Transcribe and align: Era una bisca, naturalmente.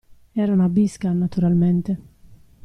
Era 0.33 0.53
una 0.53 0.67
bisca, 0.67 1.13
naturalmente. 1.13 1.99